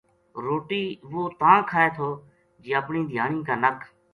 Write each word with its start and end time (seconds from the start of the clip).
روٹی 0.45 0.83
وہ 1.11 1.21
تاں 1.39 1.59
کھائے 1.69 1.89
تھو 1.95 2.09
جی 2.63 2.71
اپنی 2.81 3.01
دھیانی 3.11 3.41
کا 3.47 3.55
نَک 3.63 3.77